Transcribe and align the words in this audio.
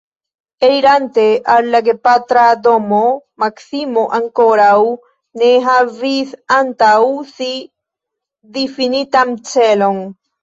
Elirante 0.67 1.25
el 1.55 1.67
la 1.73 1.79
gepatra 1.87 2.45
domo, 2.67 3.01
Maksimo 3.43 4.05
ankoraŭ 4.19 4.79
ne 5.41 5.51
havis 5.67 6.33
antaŭ 6.57 6.97
si 7.33 7.51
difinitan 8.57 9.37
celon. 9.51 10.01